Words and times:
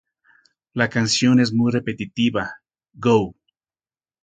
La 0.73 0.89
canción 0.89 1.39
es 1.39 1.53
muy 1.53 1.71
repetitiva 1.71 2.55
"gou". 2.93 3.35